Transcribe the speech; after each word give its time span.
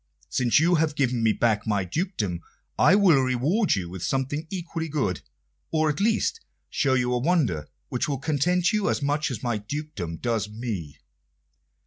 Since 0.29 0.59
you 0.59 0.73
have 0.81 0.95
given 0.95 1.21
me 1.21 1.31
back 1.31 1.67
my 1.67 1.85
dukedom, 1.85 2.41
I 2.75 2.95
will 2.95 3.21
reward 3.21 3.75
you 3.75 3.87
with 3.87 4.01
something 4.01 4.47
equally 4.49 4.87
good, 4.89 5.21
or, 5.69 5.91
at 5.91 5.99
least, 5.99 6.39
show 6.71 6.95
you 6.95 7.13
a 7.13 7.19
wonder 7.19 7.67
which 7.89 8.09
will 8.09 8.17
content 8.17 8.73
you 8.73 8.89
as 8.89 9.03
much 9.03 9.29
as 9.29 9.43
my 9.43 9.59
dukedom 9.59 10.17
does 10.17 10.49
me." 10.49 10.97